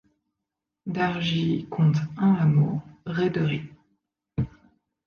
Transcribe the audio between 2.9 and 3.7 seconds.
Réderie.